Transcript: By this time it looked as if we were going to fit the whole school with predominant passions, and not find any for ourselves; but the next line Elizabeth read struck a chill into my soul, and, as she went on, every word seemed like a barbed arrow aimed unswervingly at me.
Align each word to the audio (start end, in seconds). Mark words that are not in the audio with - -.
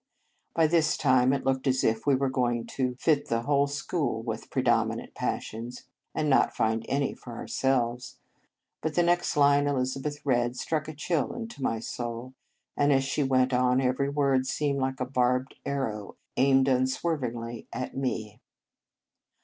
By 0.55 0.65
this 0.65 0.97
time 0.97 1.31
it 1.31 1.45
looked 1.45 1.67
as 1.67 1.83
if 1.83 2.07
we 2.07 2.15
were 2.15 2.31
going 2.31 2.65
to 2.75 2.95
fit 2.95 3.27
the 3.27 3.43
whole 3.43 3.67
school 3.67 4.23
with 4.23 4.49
predominant 4.49 5.13
passions, 5.13 5.83
and 6.15 6.27
not 6.27 6.55
find 6.55 6.83
any 6.89 7.13
for 7.13 7.35
ourselves; 7.37 8.17
but 8.81 8.95
the 8.95 9.03
next 9.03 9.37
line 9.37 9.67
Elizabeth 9.67 10.17
read 10.25 10.55
struck 10.55 10.87
a 10.87 10.95
chill 10.95 11.33
into 11.33 11.61
my 11.61 11.77
soul, 11.79 12.33
and, 12.75 12.91
as 12.91 13.03
she 13.03 13.21
went 13.21 13.53
on, 13.53 13.79
every 13.79 14.09
word 14.09 14.47
seemed 14.47 14.79
like 14.79 14.99
a 14.99 15.05
barbed 15.05 15.53
arrow 15.67 16.15
aimed 16.35 16.67
unswervingly 16.67 17.67
at 17.71 17.95
me. 17.95 18.41